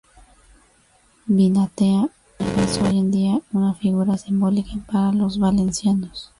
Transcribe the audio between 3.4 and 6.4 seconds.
una figura simbólica para los valencianos.